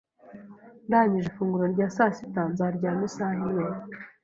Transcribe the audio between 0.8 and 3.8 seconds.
Ndangije ifunguro rya sasita, nzaryama isaha imwe.